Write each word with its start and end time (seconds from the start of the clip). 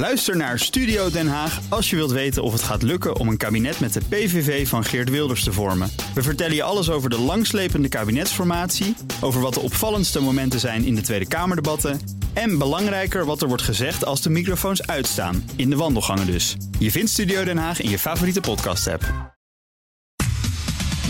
Luister 0.00 0.36
naar 0.36 0.58
Studio 0.58 1.10
Den 1.10 1.28
Haag 1.28 1.60
als 1.68 1.90
je 1.90 1.96
wilt 1.96 2.10
weten 2.10 2.42
of 2.42 2.52
het 2.52 2.62
gaat 2.62 2.82
lukken 2.82 3.16
om 3.16 3.28
een 3.28 3.36
kabinet 3.36 3.80
met 3.80 3.92
de 3.92 4.00
PVV 4.08 4.68
van 4.68 4.84
Geert 4.84 5.10
Wilders 5.10 5.44
te 5.44 5.52
vormen. 5.52 5.90
We 6.14 6.22
vertellen 6.22 6.54
je 6.54 6.62
alles 6.62 6.90
over 6.90 7.10
de 7.10 7.18
langslepende 7.18 7.88
kabinetsformatie, 7.88 8.96
over 9.20 9.40
wat 9.40 9.54
de 9.54 9.60
opvallendste 9.60 10.20
momenten 10.20 10.60
zijn 10.60 10.84
in 10.84 10.94
de 10.94 11.00
Tweede 11.00 11.28
Kamerdebatten 11.28 12.00
en 12.32 12.58
belangrijker 12.58 13.24
wat 13.24 13.42
er 13.42 13.48
wordt 13.48 13.62
gezegd 13.62 14.04
als 14.04 14.22
de 14.22 14.30
microfoons 14.30 14.86
uitstaan, 14.86 15.50
in 15.56 15.70
de 15.70 15.76
wandelgangen 15.76 16.26
dus. 16.26 16.56
Je 16.78 16.90
vindt 16.90 17.10
Studio 17.10 17.44
Den 17.44 17.58
Haag 17.58 17.80
in 17.80 17.90
je 17.90 17.98
favoriete 17.98 18.40
podcast-app. 18.40 19.34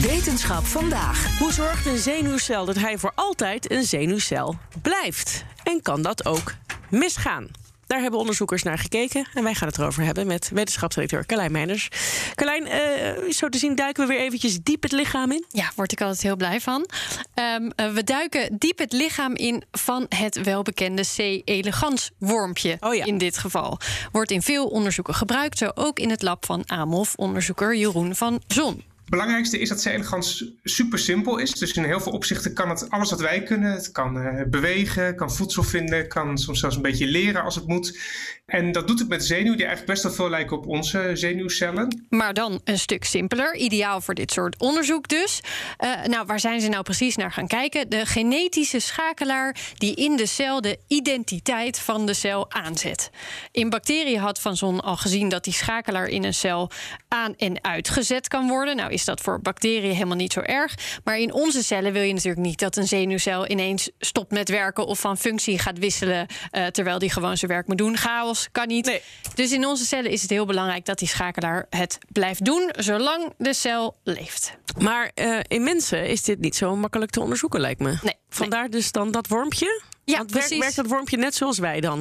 Wetenschap 0.00 0.64
vandaag. 0.64 1.38
Hoe 1.38 1.52
zorgt 1.52 1.86
een 1.86 1.98
zenuwcel 1.98 2.64
dat 2.64 2.76
hij 2.76 2.98
voor 2.98 3.12
altijd 3.14 3.70
een 3.70 3.84
zenuwcel 3.84 4.58
blijft? 4.82 5.44
En 5.62 5.82
kan 5.82 6.02
dat 6.02 6.26
ook 6.26 6.54
misgaan? 6.88 7.59
Daar 7.90 8.00
hebben 8.00 8.20
onderzoekers 8.20 8.62
naar 8.62 8.78
gekeken 8.78 9.26
en 9.34 9.42
wij 9.42 9.54
gaan 9.54 9.68
het 9.68 9.78
erover 9.78 10.02
hebben 10.02 10.26
met 10.26 10.50
wetenschapsdirecteur 10.54 11.26
Carlijn 11.26 11.52
Meiners. 11.52 11.88
Carlijn, 12.34 12.66
uh, 12.66 13.32
zo 13.32 13.48
te 13.48 13.58
zien 13.58 13.74
duiken 13.74 14.06
we 14.06 14.12
weer 14.12 14.22
eventjes 14.22 14.58
diep 14.62 14.82
het 14.82 14.92
lichaam 14.92 15.32
in. 15.32 15.44
Ja, 15.48 15.72
word 15.76 15.92
ik 15.92 16.00
altijd 16.00 16.22
heel 16.22 16.36
blij 16.36 16.60
van. 16.60 16.88
Um, 17.34 17.72
uh, 17.76 17.92
we 17.92 18.04
duiken 18.04 18.56
diep 18.58 18.78
het 18.78 18.92
lichaam 18.92 19.34
in 19.34 19.62
van 19.70 20.06
het 20.08 20.42
welbekende 20.42 21.02
C. 21.16 21.42
elegans 21.44 22.10
wormpje. 22.18 22.76
Oh 22.80 22.94
ja. 22.94 23.04
In 23.04 23.18
dit 23.18 23.38
geval. 23.38 23.78
Wordt 24.12 24.30
in 24.30 24.42
veel 24.42 24.66
onderzoeken 24.66 25.14
gebruikt, 25.14 25.58
zo 25.58 25.70
ook 25.74 25.98
in 25.98 26.10
het 26.10 26.22
lab 26.22 26.44
van 26.44 26.64
AMOF-onderzoeker 26.66 27.76
Jeroen 27.76 28.14
van 28.14 28.42
Zon 28.46 28.89
belangrijkste 29.10 29.58
is 29.58 29.68
dat 29.68 29.82
C-elegans 29.82 30.44
super 30.62 30.98
simpel 30.98 31.38
is. 31.38 31.50
Dus 31.50 31.72
in 31.72 31.84
heel 31.84 32.00
veel 32.00 32.12
opzichten 32.12 32.54
kan 32.54 32.68
het 32.68 32.90
alles 32.90 33.10
wat 33.10 33.20
wij 33.20 33.42
kunnen. 33.42 33.72
Het 33.72 33.92
kan 33.92 34.16
uh, 34.16 34.42
bewegen, 34.46 35.16
kan 35.16 35.32
voedsel 35.32 35.62
vinden, 35.62 36.08
kan 36.08 36.38
soms 36.38 36.60
zelfs 36.60 36.76
een 36.76 36.82
beetje 36.82 37.06
leren 37.06 37.42
als 37.42 37.54
het 37.54 37.66
moet. 37.66 37.98
En 38.46 38.72
dat 38.72 38.86
doet 38.86 38.98
het 38.98 39.08
met 39.08 39.24
zenuw, 39.24 39.54
die 39.54 39.66
eigenlijk 39.66 39.86
best 39.86 40.02
wel 40.02 40.12
veel 40.12 40.30
lijken 40.30 40.56
op 40.56 40.66
onze 40.66 41.10
zenuwcellen. 41.14 42.06
Maar 42.08 42.34
dan 42.34 42.60
een 42.64 42.78
stuk 42.78 43.04
simpeler. 43.04 43.56
Ideaal 43.56 44.00
voor 44.00 44.14
dit 44.14 44.32
soort 44.32 44.58
onderzoek 44.58 45.08
dus. 45.08 45.40
Uh, 45.78 46.04
nou, 46.04 46.26
waar 46.26 46.40
zijn 46.40 46.60
ze 46.60 46.68
nou 46.68 46.82
precies 46.82 47.16
naar 47.16 47.32
gaan 47.32 47.46
kijken? 47.46 47.88
De 47.88 48.06
genetische 48.06 48.78
schakelaar 48.78 49.56
die 49.74 49.94
in 49.94 50.16
de 50.16 50.26
cel 50.26 50.60
de 50.60 50.78
identiteit 50.86 51.78
van 51.78 52.06
de 52.06 52.14
cel 52.14 52.50
aanzet. 52.52 53.10
In 53.52 53.70
bacteriën 53.70 54.18
had 54.18 54.40
Van 54.40 54.56
Zon 54.56 54.80
al 54.80 54.96
gezien 54.96 55.28
dat 55.28 55.44
die 55.44 55.52
schakelaar 55.52 56.06
in 56.06 56.24
een 56.24 56.34
cel 56.34 56.70
aan- 57.08 57.36
en 57.36 57.64
uitgezet 57.64 58.28
kan 58.28 58.48
worden. 58.48 58.76
Nou 58.76 58.92
is 58.92 58.99
dat 59.04 59.20
voor 59.20 59.40
bacteriën 59.40 59.92
helemaal 59.92 60.16
niet 60.16 60.32
zo 60.32 60.40
erg. 60.40 60.74
Maar 61.04 61.18
in 61.18 61.32
onze 61.32 61.62
cellen 61.62 61.92
wil 61.92 62.02
je 62.02 62.12
natuurlijk 62.12 62.46
niet 62.46 62.58
dat 62.58 62.76
een 62.76 62.88
zenuwcel 62.88 63.48
ineens 63.48 63.90
stopt 63.98 64.30
met 64.30 64.48
werken 64.48 64.86
of 64.86 65.00
van 65.00 65.18
functie 65.18 65.58
gaat 65.58 65.78
wisselen 65.78 66.26
uh, 66.52 66.66
terwijl 66.66 66.98
die 66.98 67.10
gewoon 67.10 67.36
zijn 67.36 67.50
werk 67.50 67.66
moet 67.66 67.78
doen. 67.78 67.96
Chaos 67.96 68.48
kan 68.52 68.66
niet. 68.66 68.86
Nee. 68.86 69.02
Dus 69.34 69.52
in 69.52 69.66
onze 69.66 69.84
cellen 69.84 70.10
is 70.10 70.22
het 70.22 70.30
heel 70.30 70.46
belangrijk 70.46 70.84
dat 70.84 70.98
die 70.98 71.08
schakelaar 71.08 71.66
het 71.70 71.98
blijft 72.12 72.44
doen 72.44 72.70
zolang 72.76 73.32
de 73.38 73.54
cel 73.54 73.96
leeft. 74.02 74.56
Maar 74.78 75.10
uh, 75.14 75.38
in 75.48 75.62
mensen 75.62 76.06
is 76.06 76.22
dit 76.22 76.38
niet 76.38 76.56
zo 76.56 76.76
makkelijk 76.76 77.10
te 77.10 77.20
onderzoeken, 77.20 77.60
lijkt 77.60 77.80
me. 77.80 77.98
Nee. 78.02 78.14
Vandaar 78.28 78.70
dus 78.70 78.92
dan 78.92 79.10
dat 79.10 79.26
wormpje? 79.26 79.82
Ja, 80.10 80.16
Want 80.16 80.30
werkt, 80.32 80.46
precies. 80.46 80.64
werkt 80.64 80.76
dat 80.76 80.86
wormpje 80.86 81.16
net 81.16 81.34
zoals 81.34 81.58
wij 81.58 81.80
dan? 81.80 81.98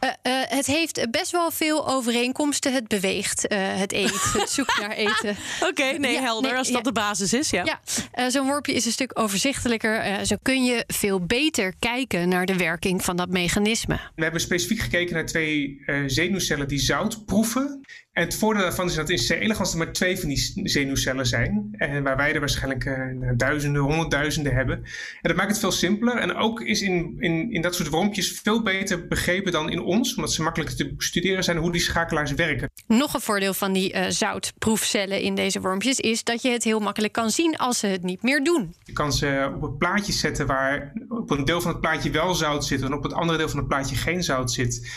Uh, 0.00 0.10
uh, 0.22 0.42
het 0.48 0.66
heeft 0.66 1.10
best 1.10 1.30
wel 1.30 1.50
veel 1.50 1.88
overeenkomsten. 1.88 2.72
Het 2.72 2.88
beweegt, 2.88 3.52
uh, 3.52 3.58
het 3.60 3.92
eet, 3.92 4.32
het 4.40 4.50
zoekt 4.50 4.80
naar 4.80 4.90
eten. 4.90 5.36
Oké, 5.60 5.68
okay, 5.68 5.96
nee, 5.96 6.12
Ja, 6.12 6.20
helder. 6.20 6.50
nee, 6.50 6.58
als 6.58 6.68
dat 6.68 6.76
ja. 6.76 6.82
de 6.82 6.92
basis 6.92 7.32
is, 7.32 7.50
ja. 7.50 7.64
Ja, 7.64 7.80
uh, 8.18 8.30
zo'n 8.30 8.46
wormpje 8.46 8.72
is 8.72 8.84
een 8.84 8.92
stuk 8.92 9.18
overzichtelijker. 9.18 10.06
Uh, 10.06 10.16
zo 10.24 10.36
kun 10.42 10.64
je 10.64 10.84
veel 10.86 11.20
beter 11.20 11.74
kijken 11.78 12.28
naar 12.28 12.46
de 12.46 12.56
werking 12.56 13.04
van 13.04 13.16
dat 13.16 13.28
mechanisme. 13.28 13.98
We 14.14 14.22
hebben 14.22 14.40
specifiek 14.40 14.80
gekeken 14.80 15.14
naar 15.14 15.26
twee 15.26 15.82
uh, 15.86 16.02
zenuwcellen 16.06 16.68
die 16.68 16.78
zout 16.78 17.24
proeven. 17.24 17.80
En 18.18 18.24
het 18.24 18.34
voordeel 18.34 18.62
daarvan 18.62 18.86
is 18.86 18.94
dat 18.94 19.10
in 19.10 19.26
C. 19.26 19.30
elegans 19.30 19.72
er 19.72 19.78
maar 19.78 19.92
twee 19.92 20.18
van 20.18 20.28
die 20.28 20.60
zenuwcellen 20.64 21.26
zijn. 21.26 21.68
En 21.72 22.02
waar 22.02 22.16
wij 22.16 22.32
er 22.34 22.40
waarschijnlijk 22.40 22.84
uh, 22.84 23.30
duizenden, 23.36 23.82
honderdduizenden 23.82 24.54
hebben. 24.54 24.76
En 24.76 24.84
dat 25.22 25.36
maakt 25.36 25.50
het 25.50 25.58
veel 25.58 25.72
simpeler. 25.72 26.16
En 26.16 26.34
ook 26.34 26.60
is 26.60 26.82
in, 26.82 27.16
in, 27.18 27.52
in 27.52 27.62
dat 27.62 27.74
soort 27.74 27.88
wormpjes 27.88 28.40
veel 28.42 28.62
beter 28.62 29.06
begrepen 29.06 29.52
dan 29.52 29.70
in 29.70 29.80
ons. 29.80 30.14
Omdat 30.14 30.32
ze 30.32 30.42
makkelijker 30.42 30.76
te 30.76 30.94
bestuderen 30.94 31.44
zijn 31.44 31.56
hoe 31.56 31.72
die 31.72 31.80
schakelaars 31.80 32.32
werken. 32.32 32.70
Nog 32.86 33.14
een 33.14 33.20
voordeel 33.20 33.54
van 33.54 33.72
die 33.72 33.94
uh, 33.94 34.04
zoutproefcellen 34.08 35.20
in 35.20 35.34
deze 35.34 35.60
wormpjes 35.60 36.00
is 36.00 36.24
dat 36.24 36.42
je 36.42 36.50
het 36.50 36.64
heel 36.64 36.80
makkelijk 36.80 37.12
kan 37.12 37.30
zien 37.30 37.56
als 37.56 37.78
ze 37.78 37.86
het 37.86 38.02
niet 38.02 38.22
meer 38.22 38.44
doen. 38.44 38.74
Je 38.84 38.92
kan 38.92 39.12
ze 39.12 39.52
op 39.54 39.62
een 39.62 39.76
plaatje 39.76 40.12
zetten 40.12 40.46
waar 40.46 40.92
op 41.08 41.30
een 41.30 41.44
deel 41.44 41.60
van 41.60 41.70
het 41.70 41.80
plaatje 41.80 42.10
wel 42.10 42.34
zout 42.34 42.64
zit 42.64 42.82
en 42.82 42.92
op 42.92 43.02
het 43.02 43.12
andere 43.12 43.38
deel 43.38 43.48
van 43.48 43.58
het 43.58 43.68
plaatje 43.68 43.96
geen 43.96 44.22
zout 44.22 44.52
zit. 44.52 44.90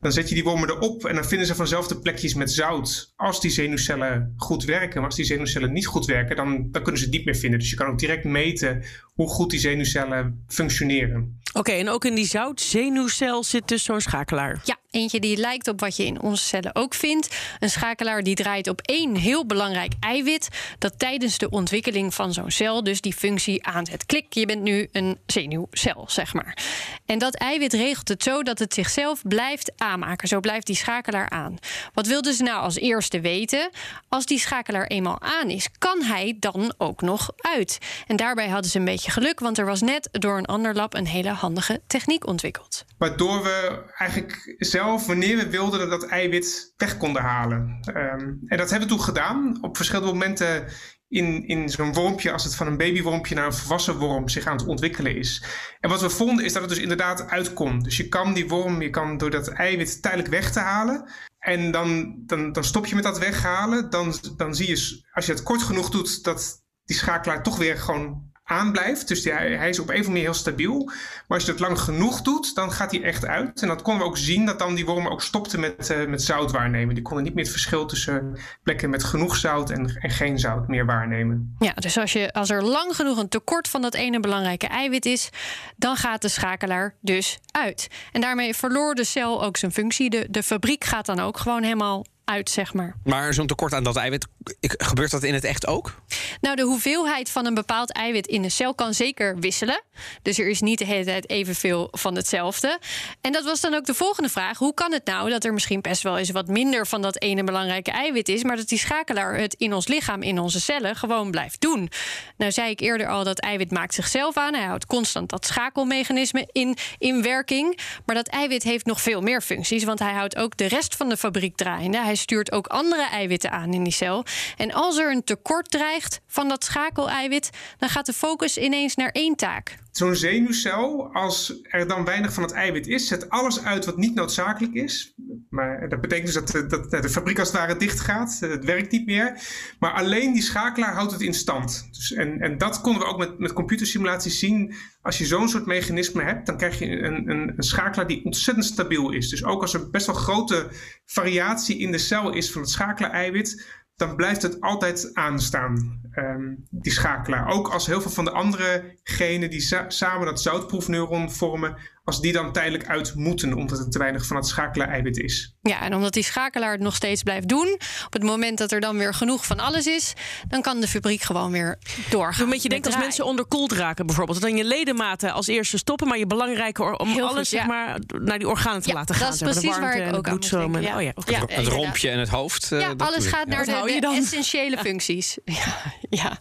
Dan 0.00 0.12
zet 0.12 0.28
je 0.28 0.34
die 0.34 0.44
wormen 0.44 0.68
erop 0.68 1.04
en 1.04 1.14
dan 1.14 1.24
vinden 1.24 1.46
ze 1.46 1.54
vanzelf 1.54 1.86
de 1.86 1.98
plekjes 1.98 2.34
met 2.34 2.52
zout. 2.52 3.12
Als 3.16 3.40
die 3.40 3.50
zenuwcellen 3.50 4.34
goed 4.36 4.64
werken. 4.64 4.96
Maar 4.96 5.06
als 5.06 5.16
die 5.16 5.24
zenuwcellen 5.24 5.72
niet 5.72 5.86
goed 5.86 6.06
werken, 6.06 6.36
dan, 6.36 6.68
dan 6.70 6.82
kunnen 6.82 7.00
ze 7.00 7.06
het 7.06 7.14
niet 7.14 7.24
meer 7.24 7.36
vinden. 7.36 7.58
Dus 7.58 7.70
je 7.70 7.76
kan 7.76 7.86
ook 7.86 7.98
direct 7.98 8.24
meten 8.24 8.82
hoe 9.14 9.28
goed 9.28 9.50
die 9.50 9.60
zenuwcellen 9.60 10.44
functioneren. 10.48 11.40
Oké, 11.48 11.58
okay, 11.58 11.80
en 11.80 11.88
ook 11.88 12.04
in 12.04 12.14
die 12.14 12.26
zoutzenuwcel 12.26 13.44
zit 13.44 13.68
dus 13.68 13.84
zo'n 13.84 14.00
schakelaar. 14.00 14.60
Ja, 14.64 14.76
eentje 14.98 15.20
die 15.20 15.36
lijkt 15.36 15.68
op 15.68 15.80
wat 15.80 15.96
je 15.96 16.04
in 16.04 16.20
onze 16.20 16.44
cellen 16.44 16.74
ook 16.74 16.94
vindt. 16.94 17.36
Een 17.58 17.70
schakelaar 17.70 18.22
die 18.22 18.34
draait 18.34 18.68
op 18.68 18.80
één 18.80 19.16
heel 19.16 19.46
belangrijk 19.46 19.92
eiwit... 20.00 20.48
dat 20.78 20.98
tijdens 20.98 21.38
de 21.38 21.50
ontwikkeling 21.50 22.14
van 22.14 22.32
zo'n 22.32 22.50
cel 22.50 22.84
dus 22.84 23.00
die 23.00 23.14
functie 23.14 23.66
aanzet. 23.66 24.06
Klik, 24.06 24.32
je 24.32 24.46
bent 24.46 24.62
nu 24.62 24.88
een 24.92 25.18
zenuwcel, 25.26 26.04
zeg 26.08 26.34
maar. 26.34 26.58
En 27.06 27.18
dat 27.18 27.34
eiwit 27.34 27.72
regelt 27.72 28.08
het 28.08 28.22
zo 28.22 28.42
dat 28.42 28.58
het 28.58 28.74
zichzelf 28.74 29.22
blijft 29.22 29.72
aanmaken. 29.76 30.28
Zo 30.28 30.40
blijft 30.40 30.66
die 30.66 30.76
schakelaar 30.76 31.30
aan. 31.30 31.56
Wat 31.94 32.06
wilden 32.06 32.34
ze 32.34 32.42
nou 32.42 32.62
als 32.62 32.76
eerste 32.76 33.20
weten? 33.20 33.70
Als 34.08 34.26
die 34.26 34.38
schakelaar 34.38 34.86
eenmaal 34.86 35.20
aan 35.20 35.50
is, 35.50 35.68
kan 35.78 36.02
hij 36.02 36.36
dan 36.40 36.74
ook 36.78 37.00
nog 37.00 37.30
uit? 37.36 37.78
En 38.06 38.16
daarbij 38.16 38.48
hadden 38.48 38.70
ze 38.70 38.78
een 38.78 38.84
beetje 38.84 39.10
geluk... 39.10 39.40
want 39.40 39.58
er 39.58 39.66
was 39.66 39.80
net 39.80 40.08
door 40.12 40.38
een 40.38 40.46
ander 40.46 40.74
lab 40.74 40.94
een 40.94 41.06
hele 41.06 41.30
handige 41.30 41.80
techniek 41.86 42.26
ontwikkeld. 42.26 42.84
Waardoor 42.98 43.42
we 43.42 43.84
eigenlijk 43.96 44.54
zelf, 44.58 45.06
wanneer 45.06 45.36
we 45.36 45.50
wilden, 45.50 45.90
dat 45.90 46.06
eiwit 46.06 46.72
weg 46.76 46.96
konden 46.96 47.22
halen. 47.22 47.80
Um, 47.94 48.40
en 48.46 48.56
dat 48.56 48.70
hebben 48.70 48.88
we 48.88 48.94
toen 48.94 49.04
gedaan. 49.04 49.58
Op 49.60 49.76
verschillende 49.76 50.12
momenten 50.12 50.66
in, 51.08 51.46
in 51.46 51.68
zo'n 51.68 51.92
wormpje, 51.92 52.32
als 52.32 52.44
het 52.44 52.54
van 52.54 52.66
een 52.66 52.76
babywormpje 52.76 53.34
naar 53.34 53.46
een 53.46 53.52
volwassen 53.52 53.98
worm 53.98 54.28
zich 54.28 54.46
aan 54.46 54.56
het 54.56 54.66
ontwikkelen 54.66 55.16
is. 55.16 55.44
En 55.80 55.90
wat 55.90 56.00
we 56.00 56.10
vonden 56.10 56.44
is 56.44 56.52
dat 56.52 56.62
het 56.62 56.70
dus 56.70 56.80
inderdaad 56.80 57.28
uitkomt. 57.28 57.84
Dus 57.84 57.96
je 57.96 58.08
kan 58.08 58.34
die 58.34 58.48
worm, 58.48 58.82
je 58.82 58.90
kan 58.90 59.16
door 59.16 59.30
dat 59.30 59.48
eiwit 59.48 60.02
tijdelijk 60.02 60.28
weg 60.28 60.52
te 60.52 60.60
halen. 60.60 61.10
En 61.38 61.70
dan, 61.70 62.16
dan, 62.26 62.52
dan 62.52 62.64
stop 62.64 62.86
je 62.86 62.94
met 62.94 63.04
dat 63.04 63.18
weghalen. 63.18 63.90
Dan, 63.90 64.14
dan 64.36 64.54
zie 64.54 64.68
je, 64.68 65.06
als 65.12 65.26
je 65.26 65.32
het 65.32 65.42
kort 65.42 65.62
genoeg 65.62 65.90
doet, 65.90 66.24
dat 66.24 66.64
die 66.84 66.96
schakelaar 66.96 67.42
toch 67.42 67.56
weer 67.56 67.76
gewoon 67.76 68.30
aanblijft. 68.48 69.08
Dus 69.08 69.22
die, 69.22 69.32
hij 69.32 69.68
is 69.68 69.78
op 69.78 69.88
een 69.88 70.00
of 70.00 70.06
andere 70.06 70.24
heel 70.24 70.34
stabiel. 70.34 70.84
Maar 70.84 71.38
als 71.38 71.44
je 71.44 71.50
dat 71.50 71.60
lang 71.60 71.80
genoeg 71.80 72.22
doet, 72.22 72.54
dan 72.54 72.72
gaat 72.72 72.90
hij 72.90 73.02
echt 73.02 73.26
uit. 73.26 73.62
En 73.62 73.68
dat 73.68 73.82
konden 73.82 74.02
we 74.02 74.08
ook 74.08 74.16
zien, 74.16 74.46
dat 74.46 74.58
dan 74.58 74.74
die 74.74 74.86
wormen 74.86 75.12
ook 75.12 75.22
stopten 75.22 75.60
met, 75.60 75.90
uh, 75.90 76.06
met 76.06 76.22
zout 76.22 76.50
waarnemen. 76.50 76.94
Die 76.94 77.04
konden 77.04 77.24
niet 77.24 77.34
meer 77.34 77.42
het 77.42 77.52
verschil 77.52 77.86
tussen 77.86 78.38
plekken 78.62 78.90
met 78.90 79.04
genoeg 79.04 79.36
zout 79.36 79.70
en, 79.70 79.96
en 79.96 80.10
geen 80.10 80.38
zout 80.38 80.68
meer 80.68 80.86
waarnemen. 80.86 81.54
Ja, 81.58 81.72
dus 81.72 81.98
als, 81.98 82.12
je, 82.12 82.32
als 82.32 82.50
er 82.50 82.64
lang 82.64 82.96
genoeg 82.96 83.18
een 83.18 83.28
tekort 83.28 83.68
van 83.68 83.82
dat 83.82 83.94
ene 83.94 84.20
belangrijke 84.20 84.66
eiwit 84.66 85.06
is, 85.06 85.28
dan 85.76 85.96
gaat 85.96 86.22
de 86.22 86.28
schakelaar 86.28 86.94
dus 87.00 87.38
uit. 87.50 87.88
En 88.12 88.20
daarmee 88.20 88.54
verloor 88.54 88.94
de 88.94 89.04
cel 89.04 89.44
ook 89.44 89.56
zijn 89.56 89.72
functie. 89.72 90.10
De, 90.10 90.26
de 90.30 90.42
fabriek 90.42 90.84
gaat 90.84 91.06
dan 91.06 91.20
ook 91.20 91.38
gewoon 91.38 91.62
helemaal 91.62 92.04
uit, 92.28 92.50
zeg 92.50 92.74
maar. 92.74 92.94
Maar 93.04 93.34
zo'n 93.34 93.46
tekort 93.46 93.72
aan 93.72 93.84
dat 93.84 93.96
eiwit, 93.96 94.26
gebeurt 94.60 95.10
dat 95.10 95.22
in 95.22 95.34
het 95.34 95.44
echt 95.44 95.66
ook? 95.66 95.94
Nou, 96.40 96.56
de 96.56 96.62
hoeveelheid 96.62 97.30
van 97.30 97.46
een 97.46 97.54
bepaald 97.54 97.92
eiwit 97.92 98.26
in 98.26 98.44
een 98.44 98.50
cel 98.50 98.74
kan 98.74 98.94
zeker 98.94 99.38
wisselen. 99.38 99.82
Dus 100.22 100.38
er 100.38 100.48
is 100.48 100.60
niet 100.60 100.78
de 100.78 100.84
hele 100.84 101.04
tijd 101.04 101.30
evenveel 101.30 101.88
van 101.90 102.14
hetzelfde. 102.14 102.78
En 103.20 103.32
dat 103.32 103.44
was 103.44 103.60
dan 103.60 103.74
ook 103.74 103.84
de 103.84 103.94
volgende 103.94 104.28
vraag. 104.28 104.58
Hoe 104.58 104.74
kan 104.74 104.92
het 104.92 105.04
nou 105.04 105.30
dat 105.30 105.44
er 105.44 105.52
misschien 105.52 105.80
best 105.80 106.02
wel 106.02 106.18
eens 106.18 106.30
wat 106.30 106.48
minder 106.48 106.86
van 106.86 107.02
dat 107.02 107.20
ene 107.20 107.44
belangrijke 107.44 107.90
eiwit 107.90 108.28
is... 108.28 108.42
maar 108.42 108.56
dat 108.56 108.68
die 108.68 108.78
schakelaar 108.78 109.36
het 109.38 109.54
in 109.54 109.72
ons 109.72 109.86
lichaam, 109.86 110.22
in 110.22 110.38
onze 110.38 110.60
cellen, 110.60 110.96
gewoon 110.96 111.30
blijft 111.30 111.60
doen? 111.60 111.90
Nou 112.36 112.52
zei 112.52 112.70
ik 112.70 112.80
eerder 112.80 113.08
al, 113.08 113.24
dat 113.24 113.38
eiwit 113.38 113.70
maakt 113.70 113.94
zichzelf 113.94 114.36
aan. 114.36 114.54
Hij 114.54 114.66
houdt 114.66 114.86
constant 114.86 115.30
dat 115.30 115.46
schakelmechanisme 115.46 116.48
in, 116.52 116.76
in 116.98 117.22
werking. 117.22 117.78
Maar 118.04 118.14
dat 118.14 118.28
eiwit 118.28 118.62
heeft 118.62 118.86
nog 118.86 119.00
veel 119.00 119.20
meer 119.20 119.42
functies... 119.42 119.84
want 119.84 119.98
hij 119.98 120.12
houdt 120.12 120.36
ook 120.36 120.56
de 120.56 120.68
rest 120.68 120.96
van 120.96 121.08
de 121.08 121.16
fabriek 121.16 121.56
draaiende. 121.56 121.98
Hij 121.98 122.16
stuurt 122.18 122.52
ook 122.52 122.66
andere 122.66 123.02
eiwitten 123.02 123.50
aan 123.50 123.72
in 123.72 123.84
die 123.84 123.92
cel. 123.92 124.24
En 124.56 124.72
als 124.72 124.98
er 124.98 125.10
een 125.10 125.24
tekort 125.24 125.70
dreigt 125.70 126.20
van 126.26 126.48
dat 126.48 126.64
schakeleiwit, 126.64 127.50
dan 127.78 127.88
gaat 127.88 128.06
de 128.06 128.12
focus 128.12 128.56
ineens 128.56 128.94
naar 128.94 129.10
één 129.10 129.34
taak. 129.34 129.78
Zo'n 129.98 130.14
zenuwcel, 130.16 131.12
als 131.12 131.60
er 131.62 131.86
dan 131.88 132.04
weinig 132.04 132.32
van 132.32 132.42
het 132.42 132.52
eiwit 132.52 132.86
is, 132.86 133.06
zet 133.06 133.28
alles 133.30 133.64
uit 133.64 133.84
wat 133.84 133.96
niet 133.96 134.14
noodzakelijk 134.14 134.72
is. 134.74 135.14
Maar 135.50 135.88
dat 135.88 136.00
betekent 136.00 136.26
dus 136.26 136.34
dat, 136.34 136.48
de- 136.70 136.86
dat 136.88 137.02
de 137.02 137.08
fabriek 137.08 137.38
als 137.38 137.48
het 137.48 137.56
ware 137.56 137.76
dicht 137.76 138.00
gaat. 138.00 138.36
Het 138.40 138.64
werkt 138.64 138.90
niet 138.92 139.06
meer. 139.06 139.40
Maar 139.78 139.92
alleen 139.92 140.32
die 140.32 140.42
schakelaar 140.42 140.92
houdt 140.94 141.12
het 141.12 141.20
in 141.20 141.34
stand. 141.34 141.88
Dus 141.92 142.12
en, 142.12 142.40
en 142.40 142.58
dat 142.58 142.80
konden 142.80 143.02
we 143.02 143.08
ook 143.08 143.18
met, 143.18 143.38
met 143.38 143.52
computersimulaties 143.52 144.38
zien. 144.38 144.74
Als 145.02 145.18
je 145.18 145.26
zo'n 145.26 145.48
soort 145.48 145.66
mechanisme 145.66 146.22
hebt, 146.22 146.46
dan 146.46 146.56
krijg 146.56 146.78
je 146.78 146.86
een, 146.86 147.30
een, 147.30 147.52
een 147.56 147.62
schakelaar 147.62 148.06
die 148.06 148.24
ontzettend 148.24 148.66
stabiel 148.66 149.10
is. 149.12 149.28
Dus 149.28 149.44
ook 149.44 149.60
als 149.62 149.74
er 149.74 149.90
best 149.90 150.06
wel 150.06 150.14
grote 150.14 150.68
variatie 151.04 151.78
in 151.78 151.92
de 151.92 151.98
cel 151.98 152.32
is 152.32 152.52
van 152.52 152.60
het 152.60 152.70
schakelaar-eiwit, 152.70 153.66
dan 153.96 154.16
blijft 154.16 154.42
het 154.42 154.60
altijd 154.60 155.10
aanstaan, 155.14 156.00
ehm, 156.18 156.54
die 156.70 156.92
schakelaar. 156.92 157.48
Ook 157.48 157.68
als 157.68 157.86
heel 157.86 158.00
veel 158.00 158.10
van 158.10 158.24
de 158.24 158.30
andere 158.30 158.96
genen 159.02 159.50
die 159.50 159.60
sa- 159.60 159.84
samen 159.90 160.26
dat 160.26 160.40
zoutproefneuron 160.42 161.30
vormen, 161.32 161.76
als 162.04 162.20
die 162.20 162.32
dan 162.32 162.52
tijdelijk 162.52 162.86
uit 162.86 163.14
moeten, 163.14 163.52
omdat 163.52 163.78
er 163.78 163.90
te 163.90 163.98
weinig 163.98 164.26
van 164.26 164.36
het 164.36 164.46
schakelaar-eiwit 164.46 165.16
is. 165.16 165.54
Ja, 165.62 165.80
en 165.80 165.94
omdat 165.94 166.12
die 166.12 166.22
schakelaar 166.22 166.72
het 166.72 166.80
nog 166.80 166.94
steeds 166.94 167.22
blijft 167.22 167.48
doen, 167.48 167.72
op 168.06 168.12
het 168.12 168.22
moment 168.22 168.58
dat 168.58 168.72
er 168.72 168.80
dan 168.80 168.96
weer 168.98 169.14
genoeg 169.14 169.46
van 169.46 169.58
alles 169.60 169.86
is, 169.86 170.12
dan 170.48 170.62
kan 170.62 170.80
de 170.80 170.88
fabriek 170.88 171.22
gewoon 171.22 171.52
weer 171.52 171.78
doorgaan. 172.10 172.44
Een 172.44 172.50
beetje 172.50 172.62
met 172.62 172.70
denkt 172.70 172.86
als 172.86 172.96
mensen 173.04 173.24
onderkoeld 173.24 173.72
raken 173.72 174.06
bijvoorbeeld. 174.06 174.40
Dat 174.40 174.48
dan 174.48 174.58
je 174.58 174.64
ledematen 174.64 175.32
als 175.32 175.46
eerste 175.46 175.78
stoppen, 175.78 176.08
maar 176.08 176.18
je 176.18 176.26
belangrijke 176.26 176.98
om 176.98 177.08
Heel 177.08 177.22
alles 177.26 177.36
goed, 177.36 177.46
zeg 177.46 177.66
maar, 177.66 177.98
naar 178.22 178.38
die 178.38 178.48
organen 178.48 178.82
te 178.82 178.88
Ja, 178.88 178.94
laten 178.94 179.14
dat 179.14 179.22
gaan. 179.24 179.32
is 179.32 179.38
zeg 179.38 179.46
maar, 179.48 179.56
de 179.56 179.60
precies 179.60 179.80
waar 179.82 179.94
ik 179.96 180.02
en 180.02 180.14
ook 180.14 180.26
aan 180.28 180.32
en- 180.34 180.40
denken, 180.72 180.94
Oh 180.96 181.02
ja. 181.26 181.42
Het 181.46 181.66
rompje 181.66 182.10
en 182.10 182.18
het 182.18 182.28
hoofd. 182.28 182.72
eh, 182.72 182.80
Ja, 182.80 182.94
dat 182.94 183.08
alles 183.08 183.26
gaat 183.26 183.46
naar 183.46 183.64
Dat 183.66 183.86
de, 183.86 183.92
je 183.92 184.00
de 184.00 184.06
essentiële 184.16 184.78
functies. 184.78 185.38
Ja, 185.44 185.64
ja. 186.10 186.38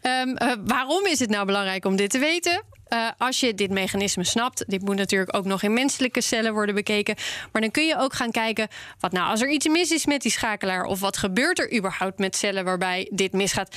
Ehm, 0.00 0.28
eh, 0.28 0.52
waarom 0.64 1.06
is 1.06 1.18
het 1.18 1.30
nou 1.30 1.46
belangrijk 1.46 1.84
om 1.84 1.96
dit 1.96 2.10
te 2.10 2.18
weten? 2.18 2.62
Eh, 2.94 3.08
als 3.18 3.40
je 3.40 3.54
dit 3.54 3.70
mechanisme 3.70 4.24
snapt, 4.24 4.64
dit 4.66 4.82
moet 4.82 4.96
natuurlijk 4.96 5.36
ook 5.36 5.44
nog 5.44 5.62
in 5.62 5.72
menselijke 5.72 6.20
cellen 6.20 6.52
worden 6.52 6.74
bekeken. 6.74 7.14
Maar 7.52 7.62
dan 7.62 7.70
kun 7.70 7.86
je 7.86 7.98
ook 7.98 8.14
gaan 8.14 8.30
kijken, 8.30 8.68
wat 9.00 9.12
nou 9.12 9.30
als 9.30 9.40
er 9.40 9.50
iets 9.50 9.68
mis 9.68 9.90
is 9.90 10.06
met 10.06 10.22
die 10.22 10.30
schakelaar, 10.30 10.84
of 10.84 11.00
wat 11.00 11.16
gebeurt 11.16 11.58
er 11.58 11.76
überhaupt 11.76 12.18
met 12.18 12.36
cellen 12.36 12.64
waarbij 12.64 13.10
dit 13.12 13.32
misgaat? 13.32 13.76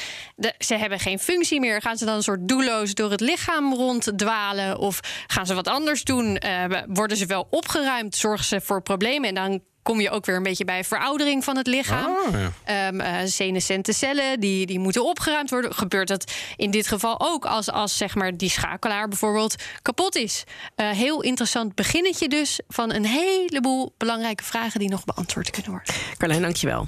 Ze 0.59 0.75
hebben 0.75 0.99
geen 0.99 1.19
functie 1.19 1.59
meer. 1.59 1.81
Gaan 1.81 1.97
ze 1.97 2.05
dan 2.05 2.15
een 2.15 2.23
soort 2.23 2.47
doelloos 2.47 2.93
door 2.93 3.11
het 3.11 3.21
lichaam 3.21 3.73
ronddwalen? 3.73 4.77
Of 4.77 4.99
gaan 5.27 5.45
ze 5.45 5.53
wat 5.53 5.67
anders 5.67 6.03
doen? 6.03 6.37
Eh, 6.37 6.63
worden 6.87 7.17
ze 7.17 7.25
wel 7.25 7.47
opgeruimd? 7.49 8.15
Zorgen 8.15 8.45
ze 8.45 8.61
voor 8.61 8.81
problemen? 8.81 9.29
En 9.29 9.35
dan 9.35 9.61
kom 9.87 10.01
je 10.01 10.09
ook 10.09 10.25
weer 10.25 10.35
een 10.35 10.43
beetje 10.43 10.65
bij 10.65 10.83
veroudering 10.83 11.43
van 11.43 11.57
het 11.57 11.67
lichaam. 11.67 12.11
Oh, 12.11 12.31
ja. 12.31 12.51
Ehm, 12.63 12.99
eh, 12.99 13.25
senescente 13.25 13.93
cellen 13.93 14.39
die, 14.39 14.65
die 14.65 14.79
moeten 14.79 15.05
opgeruimd 15.05 15.49
worden. 15.49 15.73
Gebeurt 15.73 16.07
dat 16.07 16.31
in 16.55 16.71
dit 16.71 16.87
geval 16.87 17.19
ook 17.19 17.45
als, 17.45 17.71
als 17.71 17.97
zeg 17.97 18.15
maar 18.15 18.37
die 18.37 18.49
schakelaar 18.49 19.07
bijvoorbeeld 19.07 19.55
kapot 19.81 20.15
is? 20.15 20.43
Eh, 20.75 20.89
heel 20.89 21.21
interessant 21.21 21.75
beginnetje 21.75 22.27
dus 22.27 22.59
van 22.67 22.93
een 22.93 23.05
heleboel 23.05 23.93
belangrijke 23.97 24.43
vragen 24.43 24.79
die 24.79 24.89
nog 24.89 25.03
beantwoord 25.03 25.49
kunnen 25.49 25.71
worden. 25.71 25.93
Carlijn, 26.17 26.41
dankjewel. 26.41 26.87